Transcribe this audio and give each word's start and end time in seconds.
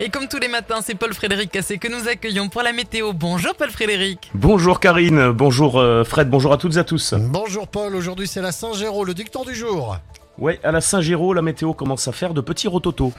Et 0.00 0.08
comme 0.08 0.26
tous 0.26 0.38
les 0.38 0.48
matins, 0.48 0.80
c'est 0.82 0.96
Paul 0.96 1.14
Frédéric 1.14 1.52
Cassé 1.52 1.78
que 1.78 1.86
nous 1.86 2.08
accueillons 2.08 2.48
pour 2.48 2.62
la 2.62 2.72
météo. 2.72 3.12
Bonjour 3.12 3.54
Paul 3.54 3.70
Frédéric. 3.70 4.30
Bonjour 4.34 4.80
Karine, 4.80 5.30
bonjour 5.30 5.78
euh, 5.78 6.02
Fred, 6.02 6.28
bonjour 6.28 6.52
à 6.52 6.58
toutes 6.58 6.74
et 6.74 6.78
à 6.78 6.84
tous. 6.84 7.14
Bonjour 7.14 7.68
Paul, 7.68 7.94
aujourd'hui 7.94 8.26
c'est 8.26 8.42
la 8.42 8.50
Saint-Géraud, 8.50 9.04
le 9.04 9.14
dicton 9.14 9.44
du 9.44 9.54
jour. 9.54 9.96
Ouais, 10.36 10.58
à 10.64 10.72
la 10.72 10.80
Saint-Géraud, 10.80 11.32
la 11.32 11.42
météo 11.42 11.74
commence 11.74 12.08
à 12.08 12.12
faire 12.12 12.34
de 12.34 12.40
petits 12.40 12.66
rototos. 12.66 13.12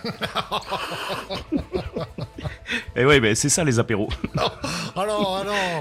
et 2.98 3.06
ouais, 3.06 3.22
mais 3.22 3.36
c'est 3.36 3.48
ça 3.48 3.64
les 3.64 3.80
apéros. 3.80 4.10
Alors, 4.98 5.38
alors 5.38 5.75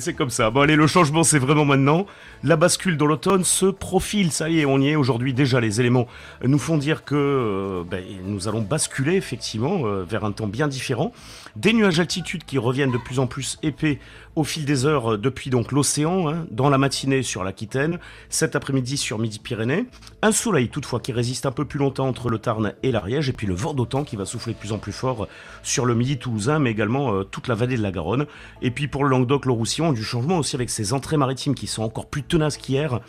C'est 0.00 0.12
comme 0.12 0.28
ça. 0.28 0.50
Bon 0.50 0.60
allez, 0.60 0.76
le 0.76 0.86
changement 0.86 1.22
c'est 1.22 1.38
vraiment 1.38 1.64
maintenant. 1.64 2.04
La 2.44 2.56
bascule 2.56 2.98
dans 2.98 3.06
l'automne 3.06 3.42
se 3.42 3.66
profile, 3.66 4.30
ça 4.30 4.50
y 4.50 4.60
est, 4.60 4.66
on 4.66 4.78
y 4.80 4.88
est 4.88 4.96
aujourd'hui. 4.96 5.32
Déjà, 5.32 5.60
les 5.60 5.80
éléments 5.80 6.06
nous 6.44 6.58
font 6.58 6.76
dire 6.76 7.04
que 7.04 7.14
euh, 7.14 7.84
ben, 7.90 8.04
nous 8.24 8.48
allons 8.48 8.60
basculer 8.60 9.14
effectivement 9.14 9.86
euh, 9.86 10.04
vers 10.04 10.24
un 10.24 10.32
temps 10.32 10.46
bien 10.46 10.68
différent. 10.68 11.12
Des 11.56 11.72
nuages 11.72 11.96
d'altitude 11.96 12.44
qui 12.44 12.58
reviennent 12.58 12.92
de 12.92 12.98
plus 12.98 13.18
en 13.18 13.26
plus 13.26 13.58
épais 13.62 13.98
au 14.36 14.44
fil 14.44 14.66
des 14.66 14.84
heures 14.84 15.14
euh, 15.14 15.18
depuis 15.18 15.48
donc 15.48 15.72
l'océan, 15.72 16.28
hein, 16.28 16.46
dans 16.50 16.68
la 16.68 16.78
matinée 16.78 17.22
sur 17.22 17.42
l'Aquitaine, 17.42 17.98
cet 18.28 18.54
après-midi 18.54 18.98
sur 18.98 19.18
Midi-Pyrénées. 19.18 19.86
Un 20.20 20.32
soleil 20.32 20.68
toutefois 20.68 21.00
qui 21.00 21.12
résiste 21.12 21.46
un 21.46 21.50
peu 21.50 21.64
plus 21.64 21.78
longtemps 21.78 22.06
entre 22.06 22.28
le 22.28 22.38
Tarn 22.38 22.74
et 22.82 22.92
l'Ariège, 22.92 23.30
et 23.30 23.32
puis 23.32 23.46
le 23.46 23.54
vent 23.54 23.72
d'autant 23.72 24.04
qui 24.04 24.16
va 24.16 24.26
souffler 24.26 24.52
de 24.52 24.58
plus 24.58 24.72
en 24.72 24.78
plus 24.78 24.92
fort 24.92 25.26
sur 25.62 25.86
le 25.86 25.94
Midi 25.94 26.18
toulousain, 26.18 26.58
mais 26.58 26.70
également 26.70 27.24
toute 27.24 27.48
la 27.48 27.54
vallée 27.54 27.76
de 27.76 27.82
la 27.82 27.90
Garonne. 27.90 28.26
Et 28.62 28.70
puis 28.70 28.86
pour 28.86 29.02
le 29.02 29.10
Languedoc, 29.10 29.46
le 29.46 29.52
Roussillon, 29.52 29.77
du 29.92 30.04
changement 30.04 30.38
aussi 30.38 30.56
avec 30.56 30.70
ses 30.70 30.92
entrées 30.92 31.16
maritimes 31.16 31.54
qui 31.54 31.66
sont 31.66 31.82
encore 31.82 32.06
plus 32.06 32.22
tenaces 32.22 32.56
qu'hier 32.56 33.00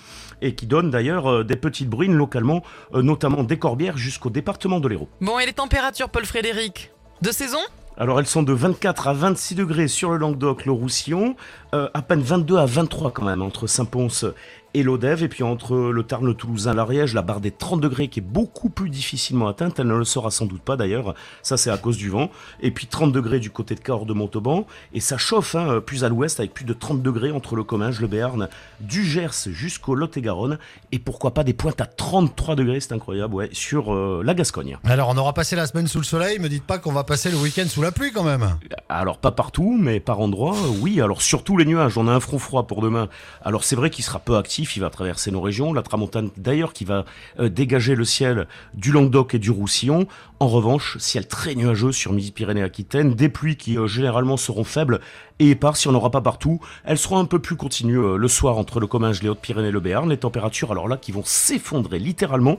et 0.41 0.55
qui 0.55 0.65
donnent 0.65 0.91
d'ailleurs 0.91 1.29
euh, 1.29 1.43
des 1.43 1.55
petites 1.55 1.89
bruines 1.89 2.15
localement, 2.15 2.63
notamment 2.93 3.43
des 3.43 3.57
Corbières 3.57 3.97
jusqu'au 3.97 4.29
département 4.29 4.79
de 4.79 4.87
l'Hérault. 4.87 5.09
Bon, 5.21 5.39
et 5.39 5.45
les 5.45 5.53
températures, 5.53 6.09
Paul 6.09 6.25
Frédéric 6.25 6.91
De 7.21 7.31
saison? 7.31 7.59
Alors 7.97 8.17
elles 8.17 8.27
sont 8.27 8.43
de 8.43 8.53
24 8.53 9.09
à 9.09 9.13
26 9.13 9.55
degrés 9.55 9.89
sur 9.89 10.11
le 10.11 10.17
Languedoc, 10.17 10.65
le 10.65 10.71
Roussillon, 10.71 11.35
euh, 11.75 11.89
à 11.93 12.01
peine 12.01 12.21
22 12.21 12.57
à 12.57 12.65
23 12.65 13.11
quand 13.11 13.25
même 13.25 13.41
entre 13.41 13.67
Saint-Pons 13.67 14.25
et 14.73 14.83
l'Odève, 14.83 15.23
et 15.23 15.27
puis 15.27 15.43
entre 15.43 15.75
le 15.75 16.03
Tarn, 16.03 16.25
le 16.25 16.33
Toulousain, 16.33 16.73
l'Ariège, 16.73 17.13
la 17.13 17.21
barre 17.21 17.39
des 17.39 17.51
30 17.51 17.81
degrés 17.81 18.07
qui 18.07 18.19
est 18.19 18.23
beaucoup 18.23 18.69
plus 18.69 18.89
difficilement 18.89 19.47
atteinte, 19.47 19.79
elle 19.79 19.87
ne 19.87 19.95
le 19.95 20.03
sera 20.03 20.29
sans 20.31 20.45
doute 20.45 20.61
pas 20.61 20.75
d'ailleurs, 20.75 21.15
ça 21.41 21.57
c'est 21.57 21.71
à 21.71 21.77
cause 21.77 21.97
du 21.97 22.09
vent, 22.09 22.29
et 22.61 22.71
puis 22.71 22.87
30 22.87 23.11
degrés 23.11 23.39
du 23.39 23.49
côté 23.49 23.75
de 23.75 23.79
Cahors 23.79 24.05
de 24.05 24.13
Montauban, 24.13 24.67
et 24.93 24.99
ça 24.99 25.17
chauffe 25.17 25.55
hein, 25.55 25.81
plus 25.83 26.03
à 26.03 26.09
l'ouest 26.09 26.39
avec 26.39 26.53
plus 26.53 26.65
de 26.65 26.73
30 26.73 27.01
degrés 27.01 27.31
entre 27.31 27.55
le 27.55 27.63
Comminges, 27.63 27.99
le 27.99 28.07
Béarn, 28.07 28.47
du 28.79 29.03
Gers 29.03 29.49
jusqu'au 29.49 29.95
Lot-et-Garonne, 29.95 30.59
et 30.91 30.99
pourquoi 30.99 31.33
pas 31.33 31.43
des 31.43 31.53
pointes 31.53 31.81
à 31.81 31.85
33 31.85 32.55
degrés, 32.55 32.79
c'est 32.79 32.93
incroyable, 32.93 33.33
ouais, 33.33 33.49
sur 33.53 33.93
euh, 33.93 34.21
la 34.23 34.33
Gascogne. 34.33 34.77
Alors 34.83 35.09
on 35.09 35.17
aura 35.17 35.33
passé 35.33 35.55
la 35.55 35.65
semaine 35.65 35.87
sous 35.87 35.99
le 35.99 36.03
soleil, 36.03 36.37
me 36.39 36.49
dites 36.49 36.65
pas 36.65 36.77
qu'on 36.77 36.91
va 36.91 37.03
passer 37.03 37.31
le 37.31 37.37
week-end 37.37 37.65
sous 37.67 37.81
la 37.81 37.91
pluie 37.91 38.11
quand 38.11 38.23
même. 38.23 38.57
Alors 38.87 39.17
pas 39.17 39.31
partout, 39.31 39.77
mais 39.79 39.99
par 39.99 40.19
endroits, 40.19 40.55
oui, 40.81 41.01
alors 41.01 41.21
surtout 41.21 41.57
les 41.57 41.65
nuages, 41.65 41.97
on 41.97 42.07
a 42.07 42.11
un 42.11 42.19
front 42.19 42.39
froid 42.39 42.67
pour 42.67 42.81
demain, 42.81 43.09
alors 43.43 43.63
c'est 43.63 43.75
vrai 43.75 43.89
qu'il 43.89 44.03
sera 44.03 44.19
peu 44.19 44.37
actif, 44.37 44.58
il 44.59 44.79
va 44.79 44.89
traverser 44.89 45.31
nos 45.31 45.41
régions. 45.41 45.73
La 45.73 45.81
tramontane 45.81 46.29
d'ailleurs 46.37 46.73
qui 46.73 46.85
va 46.85 47.05
euh, 47.39 47.49
dégager 47.49 47.95
le 47.95 48.05
ciel 48.05 48.47
du 48.73 48.91
Languedoc 48.91 49.35
et 49.35 49.39
du 49.39 49.51
Roussillon. 49.51 50.07
En 50.39 50.47
revanche, 50.47 50.97
ciel 50.99 51.27
très 51.27 51.55
nuageux 51.55 51.91
sur 51.91 52.13
Midi-Pyrénées-Aquitaine, 52.13 53.13
des 53.13 53.29
pluies 53.29 53.57
qui 53.57 53.77
euh, 53.77 53.87
généralement 53.87 54.37
seront 54.37 54.63
faibles 54.63 54.99
et 55.39 55.51
éparses, 55.51 55.81
si 55.81 55.87
on 55.87 55.91
n'aura 55.91 56.11
pas 56.11 56.21
partout. 56.21 56.59
Elles 56.83 56.97
seront 56.97 57.17
un 57.17 57.25
peu 57.25 57.39
plus 57.39 57.55
continues 57.55 57.99
euh, 57.99 58.17
le 58.17 58.27
soir 58.27 58.57
entre 58.57 58.79
le 58.79 58.87
Comminges, 58.87 59.21
les 59.21 59.29
Hautes-Pyrénées 59.29 59.69
et 59.69 59.71
le 59.71 59.79
Béarn. 59.79 60.09
Les 60.09 60.17
températures 60.17 60.71
alors 60.71 60.87
là 60.87 60.97
qui 60.97 61.11
vont 61.11 61.23
s'effondrer 61.23 61.99
littéralement, 61.99 62.57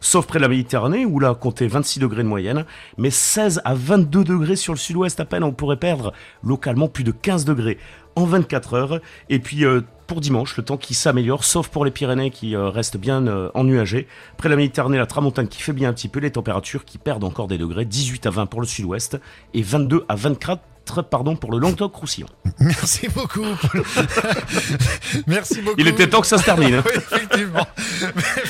sauf 0.00 0.26
près 0.26 0.38
de 0.38 0.42
la 0.42 0.48
Méditerranée 0.48 1.04
où 1.04 1.20
là 1.20 1.34
comptez 1.34 1.66
26 1.66 2.00
degrés 2.00 2.22
de 2.22 2.28
moyenne, 2.28 2.64
mais 2.98 3.10
16 3.10 3.62
à 3.64 3.74
22 3.74 4.24
degrés 4.24 4.56
sur 4.56 4.72
le 4.72 4.78
sud-ouest 4.78 5.18
à 5.20 5.24
peine, 5.24 5.44
on 5.44 5.52
pourrait 5.52 5.76
perdre 5.76 6.12
localement 6.42 6.88
plus 6.88 7.04
de 7.04 7.12
15 7.12 7.44
degrés 7.44 7.78
en 8.16 8.24
24 8.24 8.74
heures. 8.74 9.00
Et 9.28 9.38
puis 9.38 9.64
pour 10.10 10.20
dimanche, 10.20 10.56
le 10.56 10.64
temps 10.64 10.76
qui 10.76 10.94
s'améliore, 10.94 11.44
sauf 11.44 11.68
pour 11.68 11.84
les 11.84 11.92
Pyrénées 11.92 12.32
qui 12.32 12.56
euh, 12.56 12.68
restent 12.68 12.96
bien 12.96 13.28
euh, 13.28 13.48
ennuagées. 13.54 14.08
Près 14.38 14.48
de 14.48 14.54
la 14.54 14.56
Méditerranée, 14.56 14.98
la 14.98 15.06
tramontane 15.06 15.46
qui 15.46 15.62
fait 15.62 15.72
bien 15.72 15.88
un 15.88 15.92
petit 15.92 16.08
peu, 16.08 16.18
les 16.18 16.32
températures 16.32 16.84
qui 16.84 16.98
perdent 16.98 17.22
encore 17.22 17.46
des 17.46 17.58
degrés, 17.58 17.84
18 17.84 18.26
à 18.26 18.30
20 18.30 18.46
pour 18.46 18.60
le 18.60 18.66
sud-ouest 18.66 19.20
et 19.54 19.62
22 19.62 20.04
à 20.08 20.16
24 20.16 20.62
pardon, 21.08 21.36
pour 21.36 21.52
le 21.52 21.58
Languedoc-Roussillon. 21.58 22.26
Merci 22.58 23.06
beaucoup. 23.14 23.44
Merci 25.28 25.60
beaucoup. 25.62 25.76
Il 25.78 25.86
était 25.86 26.08
temps 26.08 26.22
que 26.22 26.26
ça 26.26 26.38
se 26.38 26.44
termine. 26.44 26.74
Hein. 26.74 26.82
oui, 26.86 26.92
effectivement. 26.96 27.66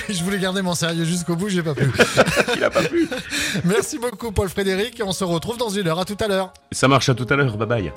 Je 0.08 0.24
voulais 0.24 0.38
garder 0.38 0.62
mon 0.62 0.74
sérieux 0.74 1.04
jusqu'au 1.04 1.36
bout, 1.36 1.50
j'ai 1.50 1.62
pas 1.62 1.74
pu. 1.74 1.92
Il 2.56 2.64
a 2.64 2.70
pas 2.70 2.84
pu. 2.84 3.06
Merci 3.66 3.98
beaucoup, 3.98 4.32
Paul 4.32 4.48
Frédéric. 4.48 5.02
On 5.04 5.12
se 5.12 5.24
retrouve 5.24 5.58
dans 5.58 5.68
une 5.68 5.88
heure. 5.88 5.98
À 5.98 6.06
tout 6.06 6.16
à 6.20 6.26
l'heure. 6.26 6.54
Ça 6.72 6.88
marche, 6.88 7.10
à 7.10 7.14
tout 7.14 7.26
à 7.28 7.36
l'heure. 7.36 7.58
Bye 7.58 7.68
bye. 7.68 7.92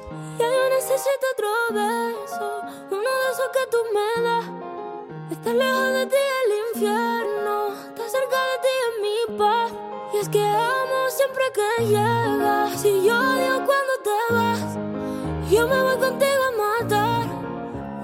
Siempre 11.34 11.46
que 11.54 11.86
llegas. 11.86 12.80
Si 12.80 13.04
yo 13.04 13.18
odio 13.18 13.66
cuando 13.66 13.94
te 14.04 14.34
vas, 14.34 14.78
yo 15.50 15.68
me 15.68 15.82
voy 15.82 15.98
contigo 15.98 16.44
a 16.50 16.82
matar. 16.82 17.28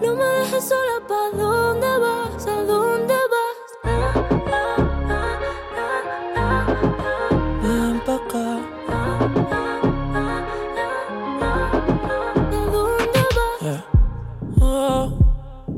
No 0.01 0.15
me 0.15 0.23
dejes 0.23 0.63
sola, 0.67 1.01
¿pa' 1.07 1.29
dónde 1.37 1.97
vas? 1.99 2.47
¿A 2.47 2.63
dónde 2.63 3.15
vas? 3.33 3.57
Ven 7.61 8.01
pa' 8.05 8.15
acá. 8.15 8.59
¿A 8.87 8.93
dónde 12.71 13.23
vas? 13.37 13.61
Yeah. 13.61 13.85
Oh, 14.61 15.17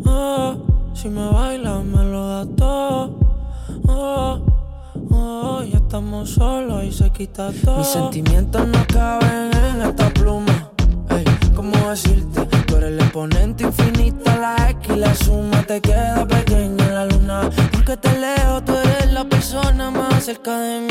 oh, 0.05 0.55
si 0.93 1.09
me 1.09 1.31
bailas 1.31 1.83
me 1.83 2.03
lo 2.05 2.27
das 2.27 2.47
todo. 2.55 3.20
Estamos 5.91 6.29
solos 6.29 6.85
y 6.85 6.91
se 6.93 7.09
quita 7.09 7.51
todo. 7.65 7.79
Mis 7.79 7.87
sentimientos 7.87 8.65
no 8.65 8.87
caben 8.87 9.51
en 9.53 9.81
esta 9.81 10.09
pluma. 10.11 10.71
Ey, 11.09 11.25
¿cómo 11.53 11.75
decirte? 11.89 12.45
Tú 12.65 12.77
eres 12.77 12.91
el 12.91 12.99
exponente 13.01 13.65
infinito, 13.65 14.31
la 14.39 14.69
X 14.69 14.95
la 14.95 15.13
suma 15.13 15.61
te 15.63 15.81
queda 15.81 16.25
pequeña 16.25 16.85
en 16.85 16.95
la 16.95 17.05
luna. 17.07 17.49
Porque 17.73 17.97
te 17.97 18.17
leo, 18.17 18.63
tú 18.63 18.71
eres 18.71 19.11
la 19.11 19.25
persona 19.25 19.91
más 19.91 20.23
cerca 20.23 20.57
de 20.59 20.79
mí. 20.79 20.90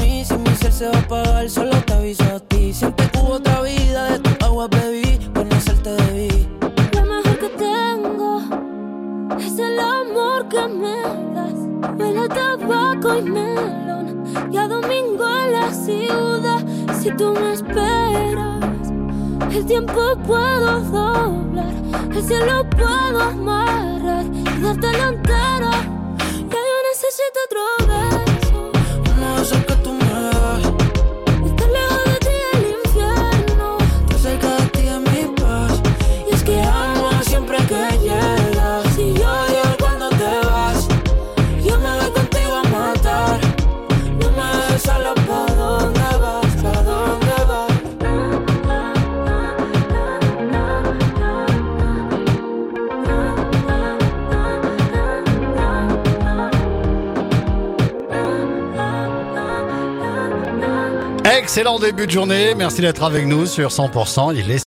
Tabaco 13.55 14.50
y 14.50 14.56
a 14.56 14.69
domingo 14.69 15.25
en 15.44 15.53
la 15.53 15.72
ciudad. 15.72 16.65
Si 17.00 17.11
tú 17.12 17.33
me 17.33 17.53
esperas, 17.53 18.93
el 19.53 19.65
tiempo 19.66 20.16
puedo 20.27 20.81
doblar. 20.81 21.75
El 22.15 22.22
cielo 22.22 22.69
puedo 22.71 23.21
amarrar 23.21 24.25
y 24.27 24.61
darte 24.61 24.93
la 24.93 25.09
entera. 25.09 26.00
Excellent 61.38 61.79
début 61.79 62.06
de 62.06 62.11
journée. 62.11 62.56
Merci 62.56 62.81
d'être 62.81 63.05
avec 63.05 63.25
nous 63.25 63.47
sur 63.47 63.69
100%. 63.69 64.35
Il 64.35 64.50
est 64.50 64.59